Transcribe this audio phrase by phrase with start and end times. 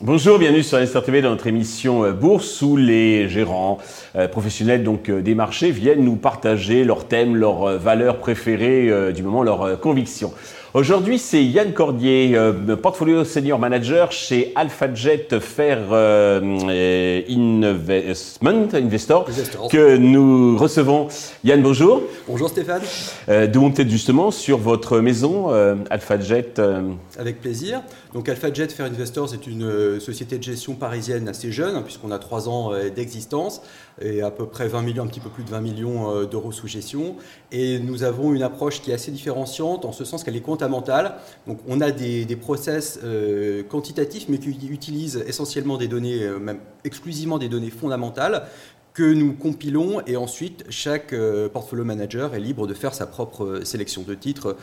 [0.00, 3.78] Bonjour, bienvenue sur Investor TV dans notre émission euh, Bourse où les gérants
[4.16, 9.22] euh, professionnels donc euh, des marchés viennent nous partager leurs thèmes, leurs valeurs préférées du
[9.22, 10.32] moment, leurs convictions.
[10.74, 19.24] Aujourd'hui, c'est Yann Cordier, euh, portfolio senior manager chez AlphaJet Fair euh, Investment Investor,
[19.70, 21.06] que nous recevons.
[21.44, 22.02] Yann, bonjour.
[22.26, 22.82] Bonjour Stéphane.
[23.28, 26.54] Euh, D'où peut-être justement sur votre maison, euh, AlphaJet.
[27.20, 27.80] Avec plaisir.
[28.12, 32.18] Donc AlphaJet Fair Investors est une société de gestion parisienne assez jeune, hein, puisqu'on a
[32.18, 33.62] trois ans d'existence
[34.00, 36.66] et à peu près 20 millions, un petit peu plus de 20 millions d'euros sous
[36.66, 37.16] gestion.
[37.52, 40.74] Et nous avons une approche qui est assez différenciante en ce sens qu'elle est comptable
[41.46, 46.58] donc on a des, process euh, quantitatifs, mais qui utilisent essentiellement des données, euh, même
[46.84, 48.46] exclusivement des données fondamentales
[48.92, 53.60] que nous compilons et ensuite chaque euh, portfolio manager est libre de faire sa propre
[53.64, 54.56] sélection de titres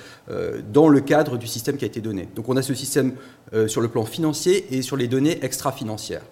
[0.72, 2.30] dans le cadre du système qui a été donné.
[2.36, 3.14] Donc on a ce système
[3.68, 6.24] sur le plan financier et sur les données extra-financières.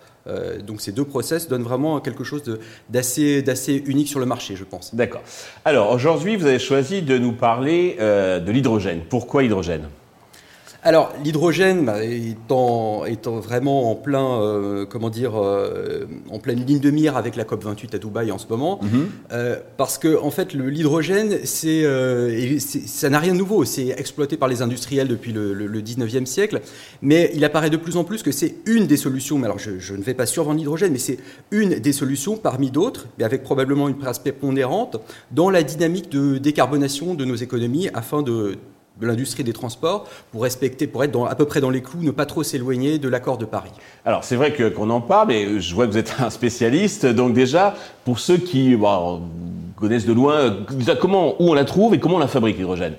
[0.66, 2.44] Donc ces deux process donnent vraiment quelque chose
[2.90, 4.94] d'assez unique sur le marché, je pense.
[4.94, 5.22] D'accord.
[5.66, 9.02] Alors aujourd'hui, vous avez choisi de nous parler de l'hydrogène.
[9.10, 9.88] Pourquoi l'hydrogène?
[10.84, 16.80] Alors l'hydrogène bah, étant, étant, vraiment en plein, euh, comment dire, euh, en pleine ligne
[16.80, 19.10] de mire avec la COP 28 à Dubaï en ce moment, mhm.
[19.34, 21.84] euh, parce que en fait l'hydrogène c'est,
[22.60, 26.62] ça n'a rien de nouveau, c'est exploité par les industriels depuis le, 19e siècle,
[27.02, 29.38] mais il apparaît de plus en plus que c'est une des solutions.
[29.38, 31.20] Mais alors je, je ne vais pas survendre l'hydrogène, mais c'est
[31.52, 34.98] une des solutions parmi d'autres, mais avec probablement une aspect pondérante
[35.32, 38.58] dans la dynamique de décarbonation de nos économies afin de
[39.00, 42.12] de l'industrie des transports pour respecter, pour être à peu près dans les clous, ne
[42.12, 43.72] pas trop s'éloigner de l'accord de Paris.
[44.06, 47.06] Alors c'est vrai qu'on en parle, mais je vois que vous êtes un spécialiste.
[47.06, 48.78] Donc déjà, pour ceux qui
[49.76, 50.58] connaissent de loin,
[51.00, 52.96] comment, où on la trouve et comment on la fabrique l'hydrogène?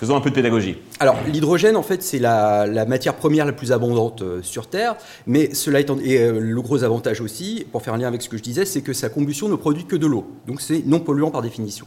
[0.00, 0.78] Faisons un peu de pédagogie.
[0.98, 4.96] Alors, l'hydrogène, en fait, c'est la, matière première la plus abondante euh, sur Terre,
[5.26, 8.30] mais cela étant, et euh, le gros avantage aussi, pour faire un lien avec ce
[8.30, 10.26] que je disais, c'est que sa combustion ne produit que de l'eau.
[10.46, 11.84] Donc, c'est non polluant par définition.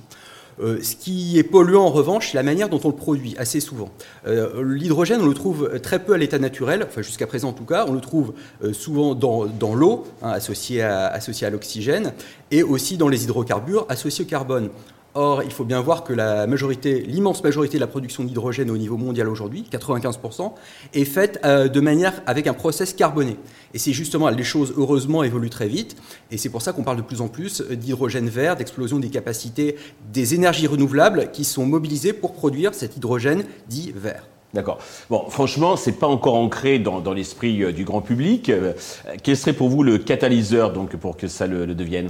[0.62, 3.59] Euh, ce qui est polluant en revanche, c'est la manière dont on le produit, assez
[3.59, 3.90] souvent.
[4.28, 7.66] Euh, l'hydrogène, on le trouve très peu à l'état naturel, enfin jusqu'à présent en tout
[7.66, 8.34] cas, on le trouve
[8.64, 12.14] euh, souvent dans, l'eau, hein, associée à, à l'oxygène,
[12.52, 14.69] et aussi dans les hydrocarbures associés au carbone.
[15.16, 19.29] Or, il faut bien voir que l'immense majorité de la production d'hydrogène au niveau mondial
[19.29, 20.53] aujourd'hui, 95%,
[20.94, 23.38] est faite euh, de manière avec un process carboné.
[23.75, 25.96] Et c'est justement, les choses heureusement évoluent très vite,
[26.31, 29.75] et c'est pour ça qu'on parle de plus en plus d'hydrogène vert, d'explosion des capacités
[30.12, 34.23] des énergies renouvelables qui sont mobilisées pour produire cet hydrogène dit vert.
[34.56, 34.79] D'accord.
[35.09, 38.50] Bon, franchement, c'est pas encore ancré dans, l'esprit euh, du grand public.
[38.50, 38.73] Euh,
[39.22, 42.09] quel serait pour vous le catalyseur donc pour que ça le devienne?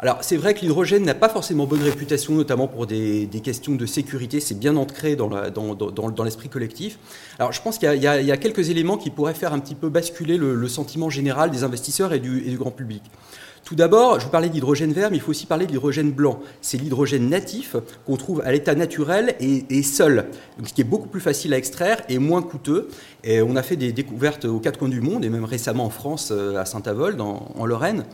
[0.00, 3.86] Alors c'est vrai que l'hydrogène n'a pas forcément bonne réputation, notamment pour des, questions de
[3.86, 6.98] sécurité, c'est bien ancré dans, l'esprit collectif.
[7.38, 10.36] Alors je pense qu'il y, a quelques éléments qui pourraient faire un petit peu basculer
[10.36, 13.02] le, sentiment général des investisseurs et du, grand public.
[13.64, 16.40] Tout d'abord, je vous parlais d'hydrogène vert, mais il faut aussi parler d'hydrogène blanc.
[16.60, 20.26] C'est l'hydrogène natif qu'on trouve à l'état naturel et, seul,
[20.58, 22.88] donc ce qui est beaucoup plus facile à extraire et moins coûteux.
[23.22, 25.90] Et on a fait des découvertes aux quatre coins du monde, et même récemment en
[25.90, 28.04] France, euh, à Saint-Avold, en Lorraine.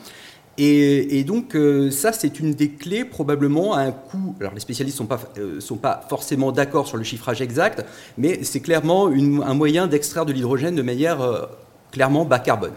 [0.62, 4.34] Et, donc euh, ça, c'est une des clés probablement à un coût.
[4.40, 7.86] Alors les spécialistes ne sont pas, euh, sont pas forcément d'accord sur le chiffrage exact,
[8.18, 11.46] mais c'est clairement un moyen d'extraire de l'hydrogène de manière euh,
[11.92, 12.72] clairement bas carbone.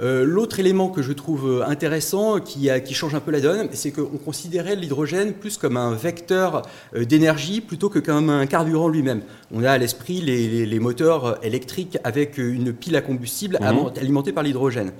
[0.00, 4.16] L'autre élément que je trouve intéressant, qui, qui change un peu la donne, c'est qu'on
[4.24, 6.62] considérait l'hydrogène plus comme un vecteur
[6.94, 9.22] d'énergie plutôt que comme un carburant lui-même.
[9.52, 13.98] On a à l'esprit les, moteurs électriques avec une pile à combustible mmh.
[13.98, 14.92] alimentée par l'hydrogène.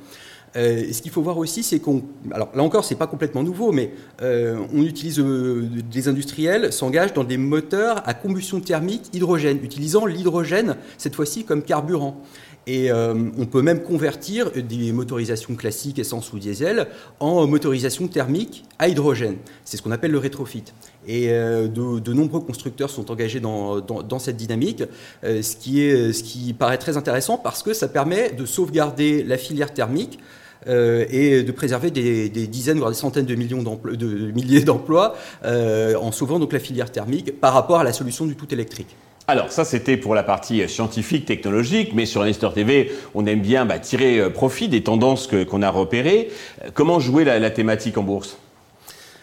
[0.57, 2.03] Euh, ce qu'il faut voir aussi, c'est qu'on.
[2.33, 3.93] Alors là encore, c'est pas complètement nouveau, mais
[4.23, 5.21] euh, on utilise.
[5.21, 11.45] Euh, des industriels s'engagent dans des moteurs à combustion thermique hydrogène, utilisant l'hydrogène, cette fois-ci,
[11.45, 12.21] comme carburant.
[12.67, 16.89] Et on peut même convertir des motorisations classiques, essence ou diesel,
[17.19, 19.37] en motorisation thermique à hydrogène.
[19.65, 20.65] C'est ce qu'on appelle le rétrofit.
[21.07, 24.83] Et de, nombreux constructeurs sont engagés dans, cette dynamique,
[25.23, 29.39] ce, qui est, ce qui paraît très intéressant parce que ça permet de sauvegarder la
[29.39, 30.19] filière thermique
[30.67, 35.15] euh, et de préserver des, dizaines, voire des centaines de, millions de milliers d'emplois
[35.45, 38.97] euh, en sauvant donc la filière thermique par rapport à la solution du tout électrique.
[39.29, 43.67] Alors ça c'était pour la partie scientifique, technologique, mais sur Investor TV, on aime bien
[43.67, 46.31] bah, tirer euh, profit des tendances qu'on a repérées.
[46.75, 48.39] Comment jouer la thématique en bourse?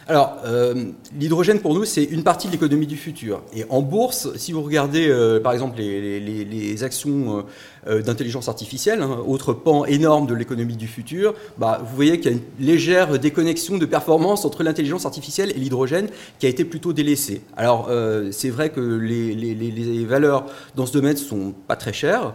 [0.07, 3.41] Alors, euh, l'hydrogène pour nous, c'est une partie de l'économie du futur.
[3.55, 7.43] Et en bourse, si vous regardez euh, par exemple les, actions
[7.87, 12.31] euh, d'intelligence artificielle, hein, autre pan énorme de l'économie du futur, bah, vous voyez qu'il
[12.31, 16.65] y a une légère déconnexion de performance entre l'intelligence artificielle et l'hydrogène qui a été
[16.65, 17.41] plutôt délaissée.
[17.57, 17.89] Alors,
[18.31, 22.33] c'est vrai que les, valeurs dans ce domaine ne sont pas très chères.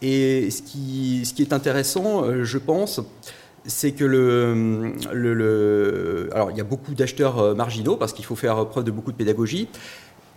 [0.00, 3.00] Et ce qui est intéressant, je pense,
[3.64, 8.34] c'est que le, le, alors il y a beaucoup d'acheteurs euh, marginaux parce qu'il faut
[8.34, 9.68] faire preuve de beaucoup de pédagogie.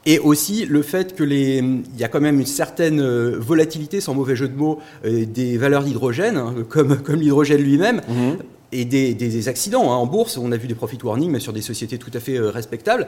[0.07, 4.01] Et aussi le fait que les, il y a quand même une certaine euh, volatilité,
[4.01, 8.38] sans mauvais jeu de mots, euh, des valeurs d'hydrogène, hein, comme, comme l'hydrogène lui-même, mhm.
[8.72, 9.92] et des, des, accidents.
[9.92, 9.95] Hein.
[9.95, 12.39] En bourse, on a vu des profit warnings, mais sur des sociétés tout à fait
[12.39, 13.07] respectables.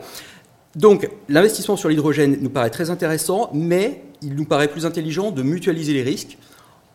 [0.75, 5.43] Donc l'investissement sur l'hydrogène nous paraît très intéressant, mais il nous paraît plus intelligent de
[5.43, 6.39] mutualiser les risques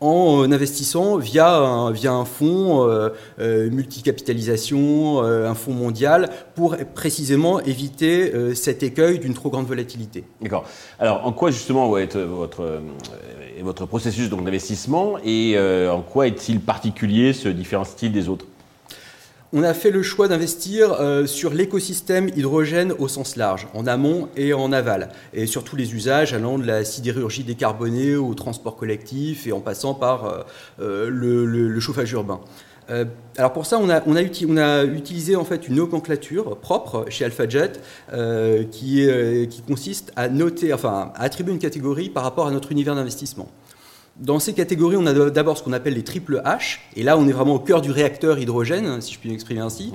[0.03, 8.55] en euh, investissant via un, fonds euh, euh, multicapitalisation, un fonds mondial, pour précisément éviter
[8.55, 10.25] cet écueil d'une trop grande volatilité.
[10.41, 10.65] D'accord.
[10.99, 12.81] Alors, en quoi justement va être votre,
[13.63, 18.47] votre processus d'investissement et en quoi est-il particulier, ce différent style des autres?
[19.53, 24.29] On a fait le choix d'investir euh, sur l'écosystème hydrogène au sens large, en amont
[24.37, 28.77] et en aval, et sur tous les usages allant de la sidérurgie décarbonée au transport
[28.77, 30.41] collectif et en passant par euh,
[30.81, 32.41] euh, le, chauffage urbain.
[33.37, 37.73] alors pour ça, on a, utilisé en fait une nomenclature propre chez AlphaJet
[38.71, 39.09] qui,
[39.67, 43.49] consiste à noter, à attribuer une catégorie par rapport à notre univers d'investissement.
[44.21, 47.27] Dans ces catégories, on a d'abord ce qu'on appelle les triple H, et là on
[47.27, 49.91] est vraiment au cœur du réacteur hydrogène, si je puis m'exprimer ainsi.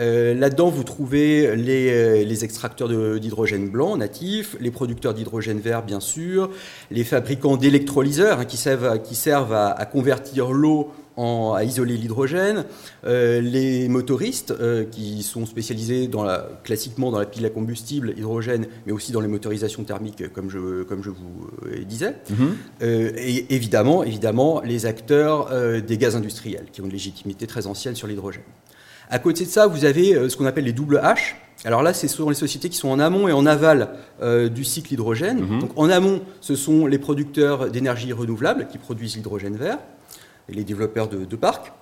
[0.00, 6.00] Euh, là-dedans, vous trouvez les, euh, extracteurs d'hydrogène blanc natifs, les producteurs d'hydrogène vert, bien
[6.00, 6.48] sûr,
[6.90, 12.64] les fabricants d'électrolyseurs hein, qui servent, qui servent à convertir l'eau à isoler l'hydrogène,
[13.04, 18.14] euh, les motoristes euh, qui sont spécialisés dans la, classiquement dans la pile à combustible
[18.16, 22.56] hydrogène, mais aussi dans les motorisations thermiques, comme je, comme je vous euh, disais, mhm.
[22.80, 25.50] et évidemment, évidemment les acteurs
[25.82, 28.42] des gaz industriels qui ont une légitimité très ancienne sur l'hydrogène.
[29.10, 31.34] À côté de ça, vous avez ce qu'on appelle les double H.
[31.64, 33.90] Alors là, ce sont les sociétés qui sont en amont et en aval
[34.54, 35.40] du cycle hydrogène.
[35.40, 35.60] Mhm.
[35.60, 39.78] Donc en amont, ce sont les producteurs d'énergie renouvelable qui produisent l'hydrogène vert
[40.52, 41.72] les développeurs de, parcs.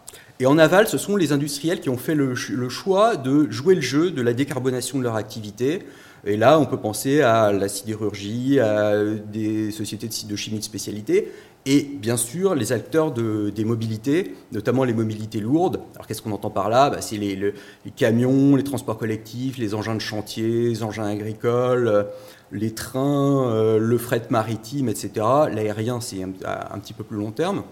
[0.41, 3.81] Et en aval, ce sont les industriels qui ont fait le, choix de jouer le
[3.81, 5.83] jeu de la décarbonation de leur activité.
[6.25, 11.33] Et là, on peut penser à la sidérurgie, à des sociétés de, chimie de spécialité,
[11.65, 15.81] et bien sûr les acteurs de, des mobilités, notamment les mobilités lourdes.
[15.95, 16.91] Alors qu'est-ce qu'on entend par là?
[16.91, 17.55] Bah, C'est les,
[17.97, 22.07] camions, les transports collectifs, les engins de chantier, les engins agricoles,
[22.53, 25.11] les trains, euh, le fret maritime, etc.
[25.53, 27.63] L'aérien, c'est un, petit peu plus long terme.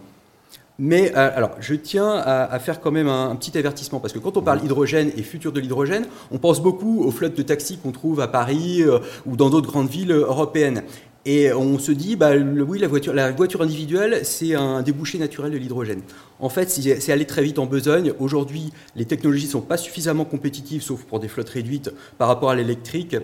[0.78, 4.36] Mais euh, alors, je tiens à, faire quand même un, petit avertissement, parce que quand
[4.36, 7.92] on parle hydrogène et futur de l'hydrogène, on pense beaucoup aux flottes de taxis qu'on
[7.92, 10.82] trouve à Paris euh, ou dans d'autres grandes villes européennes.
[11.24, 15.50] Et on se dit, bah, oui, la voiture, la voiture individuelle, c'est un débouché naturel
[15.50, 16.02] de l'hydrogène.
[16.38, 18.12] En fait, c'est allé très vite en besogne.
[18.20, 22.50] Aujourd'hui, les technologies ne sont pas suffisamment compétitives, sauf pour des flottes réduites, par rapport
[22.50, 23.16] à l'électrique.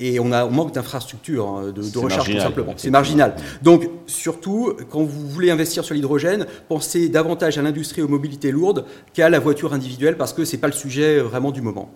[0.00, 2.74] Et on, a, manque d'infrastructures, hein, de, recherche tout simplement.
[2.76, 3.36] C'est marginal.
[3.62, 8.86] Donc, surtout, quand vous voulez investir sur l'hydrogène, pensez davantage à l'industrie aux mobilités lourdes
[9.12, 11.92] qu'à la voiture individuelle parce que ce n'est pas le sujet vraiment du moment.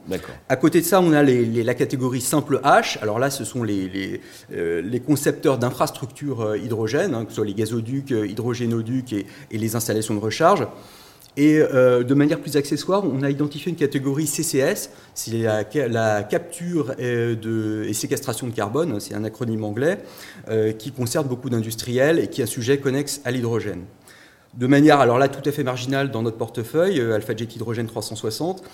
[0.49, 2.99] À côté de ça, on a la catégorie simple H.
[3.03, 4.21] Alors là, ce sont les,
[4.53, 9.27] euh, concepteurs d'infrastructures euh, hydrogène, hein, que ce soit les gazoducs, euh, hydrogénoducs et
[9.59, 10.67] les installations de recharge.
[11.39, 16.95] Et euh, de manière plus accessoire, on a identifié une catégorie CCS, c'est la, capture
[16.99, 19.99] et, de, et, séquestration de carbone, c'est un acronyme anglais,
[20.49, 23.85] euh, qui concerne beaucoup d'industriels et qui est un sujet connexe à l'hydrogène.
[24.55, 27.87] De manière, alors là, tout à fait marginale dans notre portefeuille, euh, Alpha Jet Hydrogène
[27.87, 28.65] 360,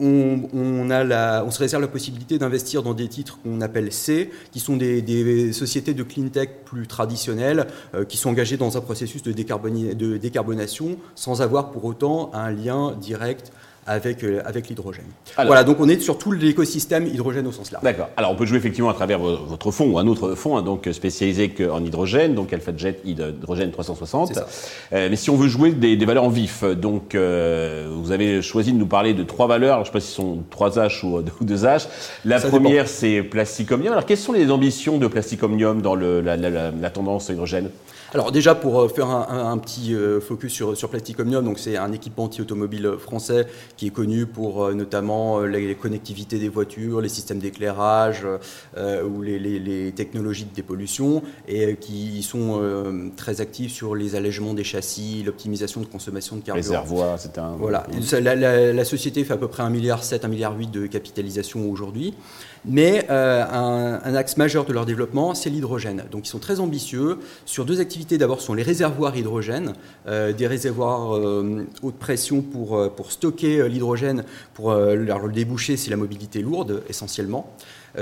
[0.00, 4.30] on, a la, on, se réserve la possibilité d'investir dans des titres qu'on appelle C,
[4.50, 8.80] qui sont des, sociétés de clean tech plus traditionnelles, euh, qui sont engagées dans un
[8.80, 13.52] processus de, de décarbonation sans avoir pour autant un lien direct
[13.86, 15.04] avec, euh, avec l'hydrogène.
[15.36, 17.84] Voilà, donc on est sur tout l'écosystème hydrogène au sens large.
[17.84, 18.08] D'accord.
[18.16, 20.88] Alors on peut jouer effectivement à travers votre fonds ou un autre fonds, hein, donc
[20.92, 24.38] spécialisé en hydrogène, donc AlphaJet Hydrogène 360.
[24.92, 28.72] Euh, mais si on veut jouer des, valeurs en vif, donc euh, vous avez choisi
[28.72, 31.04] de nous parler de trois valeurs, je ne sais pas si ce sont 3 H
[31.04, 31.86] ou, deux H.
[32.24, 33.92] La première, c'est Plastic Omnium.
[33.92, 37.70] Alors quelles sont les ambitions de Plastic Omnium dans le, la, la, la tendance hydrogène?
[38.14, 41.76] Alors déjà pour euh, faire un, petit euh, focus sur, sur Plastic Omnium, donc c'est
[41.76, 47.38] un équipement anti-automobile français qui est connu pour notamment les connectivités des voitures, les systèmes
[47.38, 48.26] d'éclairage
[48.76, 52.60] ou les, technologies de dépollution, et qui sont
[53.16, 56.62] très actifs sur les allègements des châssis, l'optimisation de consommation de carburant.
[56.62, 57.56] Réservoir, c'est un...
[57.58, 57.86] Voilà.
[58.20, 62.14] La, la, société fait à peu près 1,7 milliard, 1,8 milliard de capitalisation aujourd'hui.
[62.66, 66.04] Mais euh, un, axe majeur de leur développement, c'est l'hydrogène.
[66.10, 68.16] Donc ils sont très ambitieux sur deux activités.
[68.16, 69.74] D'abord, sont les réservoirs hydrogène,
[70.06, 74.24] euh, des réservoirs euh, haute pression pour, pour stocker l'hydrogène.
[74.54, 77.54] Pour le déboucher, c'est la mobilité lourde essentiellement.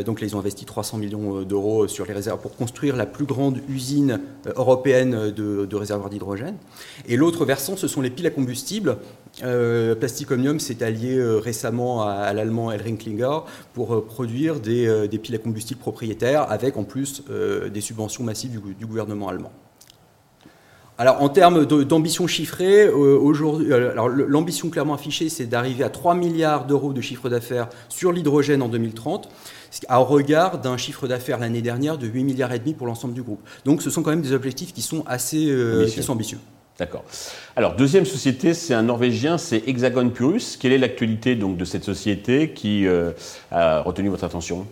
[0.07, 3.27] Donc là, ils ont investi 300 millions d'euros sur les réserves pour construire la plus
[3.27, 4.21] grande usine
[4.57, 6.57] européenne de, de réservoirs d'hydrogène.
[7.09, 8.97] Et l'autre versant, ce sont les piles à combustible
[9.43, 13.41] euh, Plastic Omnium s'est allié euh, récemment à, l'allemand Elringklinger
[13.73, 17.23] pour euh, produire des, piles à combustible propriétaires avec en plus
[17.73, 19.53] des subventions massives du, gouvernement allemand.
[20.99, 23.69] Alors en termes d'ambition chiffrée, aujourd'hui,
[24.29, 28.69] l'ambition clairement affichée, c'est d'arriver à 3 milliards d'euros de chiffre d'affaires sur l'hydrogène en
[28.69, 29.29] 2030,
[29.89, 33.23] à regard d'un chiffre d'affaires l'année dernière de 8 milliards et demi pour l'ensemble du
[33.23, 33.41] groupe.
[33.65, 35.53] Donc ce sont quand même des objectifs qui sont assez
[35.89, 36.39] Qui sont ambitieux.
[36.83, 37.05] D'accord.
[37.55, 40.57] Alors, deuxième société, c'est un Norvégien, c'est Hexagon Purus.
[40.57, 43.13] Quelle est l'actualité donc de cette société qui euh,
[43.53, 44.67] a retenu votre attention?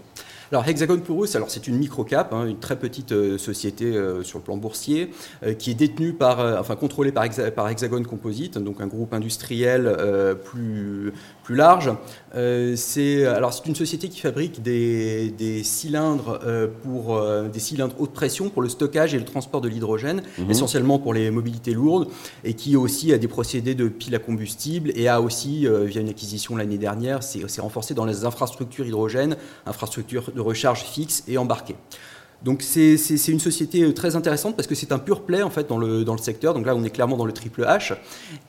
[0.52, 4.38] Alors Hexagon Purus, alors c'est une microcap, hein, une très petite euh, société euh, sur
[4.38, 5.10] le plan boursier,
[5.58, 9.96] qui est détenue par, enfin contrôlée par, par, Hexagon Composite, donc un groupe industriel
[10.44, 11.12] plus
[11.50, 11.90] plus large.
[12.36, 17.96] Euh, c'est alors c'est une société qui fabrique des, cylindres euh, pour euh, des cylindres
[17.98, 20.48] haute pression pour le stockage et le transport de l'hydrogène, mhm.
[20.48, 22.06] essentiellement pour les mobilités lourdes,
[22.44, 26.08] et qui aussi a des procédés de piles à combustible et a aussi via une
[26.08, 31.76] acquisition l'année dernière, s'est renforcé dans les infrastructures hydrogène, infrastructures de recharge fixe et embarquées.
[32.42, 32.96] Donc c'est
[33.28, 36.04] une société euh, très intéressante parce que c'est un pur play en fait dans le,
[36.04, 36.54] dans le secteur.
[36.54, 37.96] Donc là on est clairement dans le triple H.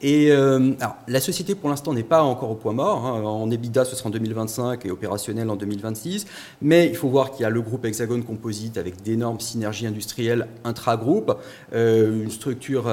[0.02, 3.06] Et euh, alors, la société pour l'instant n'est pas encore au point mort.
[3.06, 3.22] Hein.
[3.24, 6.26] En EBITDA ce sera en 2025 et opérationnel en 2026.
[6.62, 10.48] Mais il faut voir qu'il y a le groupe Hexagon Composite avec d'énormes synergies industrielles
[10.64, 11.38] intra-groupe,
[11.74, 12.90] euh, une structure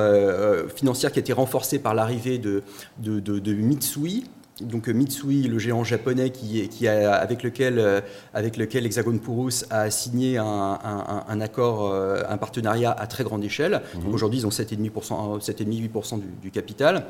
[0.75, 2.63] financière qui a été renforcée par l'arrivée de,
[2.99, 4.25] de Mitsui
[4.61, 8.01] donc euh, Mitsui, le géant japonais qui, avec, lequel, euh,
[8.35, 13.83] avec lequel Hexagon Purus a signé un, accord, euh, un partenariat à très grande échelle.
[13.95, 14.15] Mhm.
[14.15, 17.07] Aujourd'hui, ils ont 7,5-8% du, capital.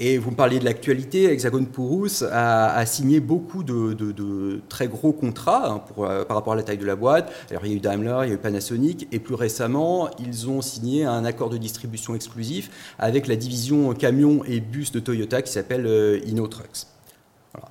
[0.00, 5.70] Et vous me parliez de l'actualité, Hexagon Purus a, signé beaucoup de, très gros contrats
[5.70, 7.32] hein, pour, par rapport à la taille de la boîte.
[7.50, 10.48] Alors, il y a eu Daimler, il y a eu Panasonic, et plus récemment, ils
[10.48, 15.42] ont signé un accord de distribution exclusif avec la division camions et bus de Toyota
[15.42, 15.86] qui s'appelle
[16.26, 16.86] InnoTrucks.
[17.52, 17.68] Voilà.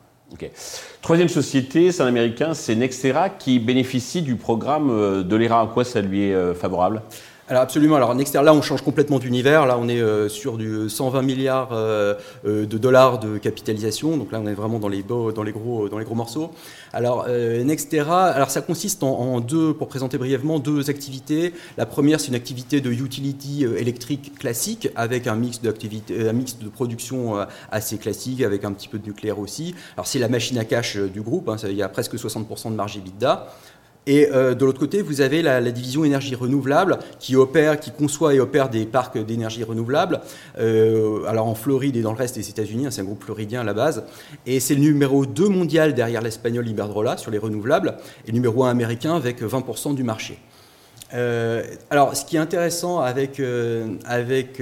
[1.01, 5.63] Troisième société, c'est un américain, c'est Nextera qui bénéficie du programme euh, de l'ERA.
[5.63, 7.01] En quoi ça lui est euh, favorable?
[7.49, 7.97] Alors absolument.
[7.97, 9.65] Alors Nexter, là, on change complètement d'univers.
[9.65, 12.13] Là, on est euh, sur du 120 milliards euh,
[12.45, 14.15] euh, de dollars de capitalisation.
[14.15, 16.51] Donc là, on est vraiment dans les, dans les, gros, dans les gros morceaux.
[16.93, 21.53] Alors Nextera, alors ça consiste en, deux, pour présenter brièvement, deux activités.
[21.77, 26.69] La première, c'est une activité de utility électrique classique avec un mix un mix de
[26.69, 29.73] production assez classique avec un petit peu de nucléaire aussi.
[29.97, 31.49] Alors c'est la machine à cash du groupe.
[31.49, 33.47] Hein, il y a presque 60% de marge EBITDA.
[34.05, 38.33] Et euh, de l'autre côté, vous avez la, division énergie renouvelable qui opère, qui conçoit
[38.33, 40.21] et opère des parcs d'énergie renouvelable.
[40.59, 43.61] Euh, alors en Floride et dans le reste des États-Unis, hein, c'est un groupe floridien
[43.61, 44.03] à la base.
[44.45, 47.95] Et c'est le numéro 2 mondial derrière l'espagnol Iberdrola sur les renouvelables
[48.25, 50.39] et le numéro 1 américain avec 20% du marché.
[51.13, 53.41] Euh, alors, ce qui est intéressant avec,
[54.05, 54.61] avec,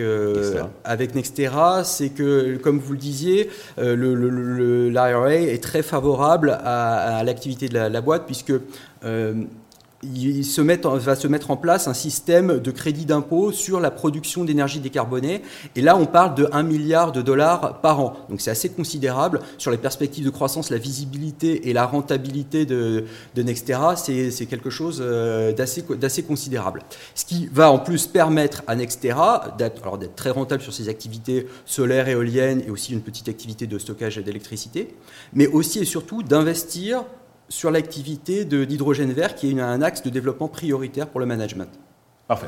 [0.84, 7.74] avec Nextera, c'est que, comme vous le disiez, l'IRA est très favorable à, l'activité de
[7.74, 8.54] la, la, boîte, puisque
[9.04, 9.34] euh,
[10.04, 14.80] il va se mettre en place un système de crédit d'impôt sur la production d'énergie
[14.80, 15.42] décarbonée.
[15.76, 18.14] Et là, on parle de 1 milliard de dollars par an.
[18.30, 19.40] Donc c'est assez considérable.
[19.58, 23.06] Sur les perspectives de croissance, la visibilité et la rentabilité de,
[23.36, 26.82] Nextera, c'est quelque chose euh, d'assez considérable.
[27.16, 32.08] Ce qui va en plus permettre à Nextera d'être très rentable sur ses activités solaires,
[32.08, 34.96] éoliennes et aussi une petite activité de stockage d'électricité,
[35.34, 37.04] mais aussi et surtout d'investir
[37.52, 41.70] sur l'activité d'hydrogène vert qui est un axe de développement prioritaire pour le management.
[42.28, 42.48] Parfait.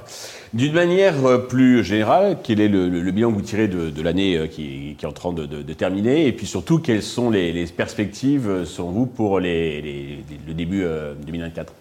[0.54, 4.48] D'une manière euh, plus générale, quel est le, bilan que vous tirez de, l'année euh,
[4.48, 6.26] qui, est en train de, terminer?
[6.26, 10.86] Et puis surtout, quelles sont les, perspectives, euh, selon vous, pour le début
[11.26, 11.74] 2024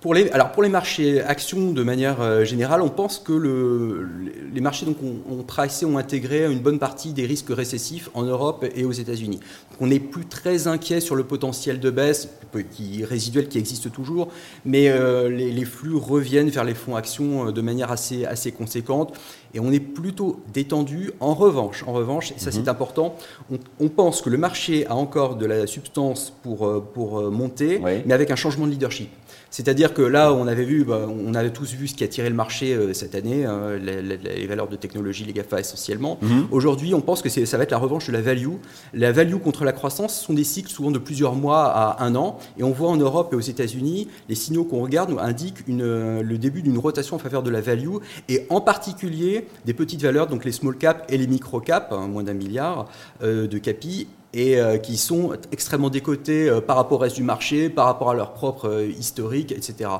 [0.00, 4.08] pour les, alors pour les marchés actions de manière euh, générale, on pense que le,
[4.52, 8.22] les marchés donc ont, ont pricé, ont intégré une bonne partie des risques récessifs en
[8.22, 9.40] Europe et aux États-Unis.
[9.80, 12.28] On n'est plus très inquiet sur le potentiel de baisse
[12.70, 14.28] qui, résiduel qui existe toujours,
[14.64, 18.52] mais euh, les, les, flux reviennent vers les fonds actions euh, de manière assez, assez
[18.52, 19.14] conséquente
[19.54, 21.12] et on est plutôt détendu.
[21.20, 22.68] En revanche, en revanche, et ça c'est mhm.
[22.68, 23.16] important,
[23.50, 28.12] on, on, pense que le marché a encore de la substance pour, pour monter, mais
[28.12, 29.08] avec un changement de leadership.
[29.54, 32.28] C'est-à-dire que là, on avait vu, bah, on avait tous vu ce qui a tiré
[32.28, 36.18] le marché euh, cette année, hein, les, valeurs de technologie, les GAFA essentiellement.
[36.22, 36.48] Mhm.
[36.50, 38.54] Aujourd'hui, on pense que ça va être la revanche de la value.
[38.94, 42.40] La value contre la croissance sont des cycles souvent de plusieurs mois à un an.
[42.58, 46.20] Et on voit en Europe et aux États-Unis, les signaux qu'on regarde nous indiquent une,
[46.20, 50.26] le début d'une rotation en faveur de la value, et en particulier des petites valeurs,
[50.26, 52.88] donc les small cap et les micro cap, hein, moins d'un milliard
[53.22, 57.22] euh, de capi, et euh, qui sont extrêmement décotés euh, par rapport au reste du
[57.22, 59.90] marché, par rapport à leur propre euh, historique, etc.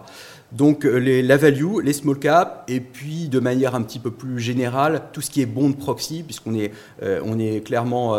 [0.51, 4.41] Donc les, la value, les small cap, et puis de manière un petit peu plus
[4.41, 6.71] générale, tout ce qui est bond proxy, puisqu'on est,
[7.03, 8.17] est clairement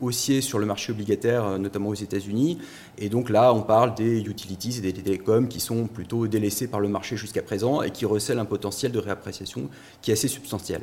[0.00, 2.56] haussier sur le marché obligataire, notamment aux États-Unis.
[2.96, 6.80] Et donc là, on parle des utilities et des télécoms qui sont plutôt délaissés par
[6.80, 9.68] le marché jusqu'à présent et qui recèlent un potentiel de réappréciation
[10.00, 10.80] qui est assez substantiel.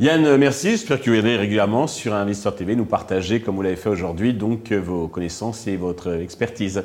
[0.00, 0.70] Yann, merci.
[0.70, 4.32] J'espère que vous viendrez régulièrement sur Investor TV nous partager, comme vous l'avez fait aujourd'hui,
[4.32, 6.84] donc vos connaissances et votre expertise.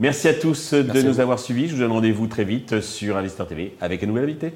[0.00, 1.68] Merci à tous de nous avoir suivis.
[1.68, 4.52] Je vous donne rendez-vous très vite sur Investor TV avec un nouvel invité.